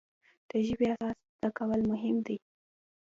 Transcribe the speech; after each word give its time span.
د 0.49 0.51
ژبې 0.67 0.87
اساس 0.93 1.15
زده 1.35 1.49
کول 1.57 1.81
مهم 1.91 2.15
دی. 2.25 2.37